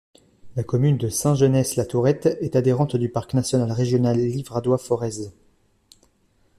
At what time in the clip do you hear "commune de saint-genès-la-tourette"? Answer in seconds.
0.63-2.25